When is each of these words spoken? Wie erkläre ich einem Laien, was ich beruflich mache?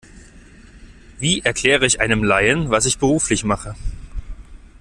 Wie 1.19 1.41
erkläre 1.43 1.85
ich 1.85 2.01
einem 2.01 2.23
Laien, 2.23 2.71
was 2.71 2.87
ich 2.87 2.97
beruflich 2.97 3.43
mache? 3.43 3.75